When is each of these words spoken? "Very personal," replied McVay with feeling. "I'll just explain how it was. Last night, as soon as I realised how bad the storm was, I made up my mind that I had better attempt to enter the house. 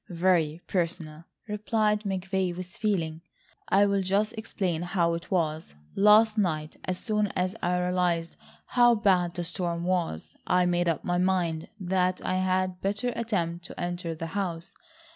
"Very 0.09 0.61
personal," 0.65 1.25
replied 1.47 1.99
McVay 2.05 2.57
with 2.57 2.65
feeling. 2.65 3.21
"I'll 3.69 4.01
just 4.01 4.33
explain 4.35 4.81
how 4.81 5.13
it 5.13 5.29
was. 5.29 5.75
Last 5.93 6.39
night, 6.39 6.75
as 6.85 6.97
soon 6.97 7.27
as 7.35 7.55
I 7.61 7.79
realised 7.79 8.35
how 8.65 8.95
bad 8.95 9.35
the 9.35 9.43
storm 9.43 9.83
was, 9.83 10.35
I 10.47 10.65
made 10.65 10.89
up 10.89 11.03
my 11.03 11.19
mind 11.19 11.69
that 11.79 12.19
I 12.25 12.37
had 12.37 12.81
better 12.81 13.09
attempt 13.15 13.63
to 13.65 13.79
enter 13.79 14.15
the 14.15 14.25
house. 14.33 14.73